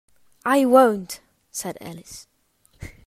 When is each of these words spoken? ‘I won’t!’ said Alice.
‘I 0.45 0.65
won’t!’ 0.65 1.19
said 1.51 1.77
Alice. 1.79 2.25